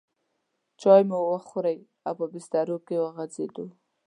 [0.81, 3.65] چای مو وخوړې او په بسترو کې وغځېدو.